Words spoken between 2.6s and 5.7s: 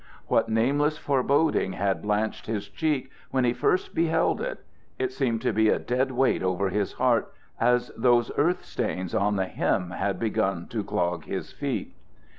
cheek when he first beheld it? It seemed to be